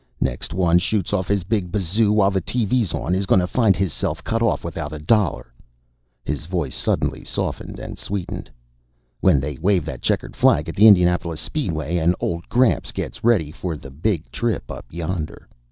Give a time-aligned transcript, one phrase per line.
[0.19, 4.23] "Next one shoots off his big bazoo while the TV's on is gonna find hisself
[4.23, 5.53] cut off without a dollar"
[6.25, 8.49] his voice suddenly softened and sweetened
[9.19, 13.51] "when they wave that checkered flag at the Indianapolis Speedway, and old Gramps gets ready
[13.51, 15.47] for the Big Trip Up Yonder."